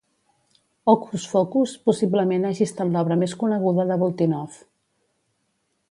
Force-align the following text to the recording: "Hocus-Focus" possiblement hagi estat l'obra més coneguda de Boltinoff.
"Hocus-Focus" 0.93 1.75
possiblement 1.89 2.49
hagi 2.51 2.67
estat 2.69 2.91
l'obra 2.97 3.21
més 3.25 3.37
coneguda 3.45 3.87
de 3.93 3.99
Boltinoff. 4.07 4.61